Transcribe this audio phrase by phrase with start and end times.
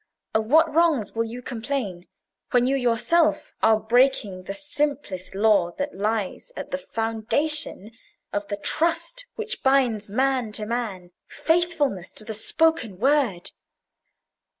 [0.33, 2.07] Of what wrongs will you complain,
[2.49, 7.91] when you yourself are breaking the simplest law that lies at the foundation
[8.33, 13.51] of the trust which binds man to man—faithfulness to the spoken word?